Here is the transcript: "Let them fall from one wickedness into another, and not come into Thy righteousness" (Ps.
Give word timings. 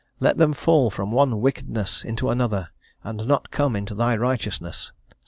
"Let 0.19 0.37
them 0.39 0.53
fall 0.53 0.89
from 0.89 1.11
one 1.11 1.41
wickedness 1.41 2.03
into 2.03 2.31
another, 2.31 2.69
and 3.03 3.27
not 3.27 3.51
come 3.51 3.75
into 3.75 3.93
Thy 3.93 4.15
righteousness" 4.15 4.91
(Ps. 5.11 5.15